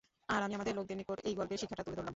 আর 0.33 0.41
আমি 0.45 0.53
আমাদের 0.57 0.73
লোকদের 0.77 0.97
নিকট 0.99 1.17
এই 1.29 1.33
গল্পের 1.39 1.59
শিক্ষাটা 1.61 1.83
তুলে 1.85 1.95
ধরলাম। 1.99 2.09